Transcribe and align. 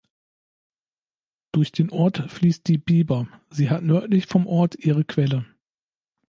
Durch 1.51 1.71
den 1.71 1.91
Ort 1.91 2.23
fließt 2.31 2.67
die 2.67 2.79
Biber; 2.79 3.27
sie 3.51 3.69
hat 3.69 3.83
nördlich 3.83 4.25
vom 4.25 4.47
Ort 4.47 4.73
ihre 4.79 5.05
Quelle. 5.05 5.45